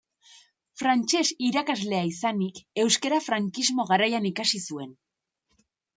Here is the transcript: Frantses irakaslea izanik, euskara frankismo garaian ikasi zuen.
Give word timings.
Frantses 0.81 1.27
irakaslea 1.49 2.01
izanik, 2.11 2.61
euskara 2.85 3.19
frankismo 3.27 3.89
garaian 3.93 4.29
ikasi 4.35 4.67
zuen. 4.71 4.97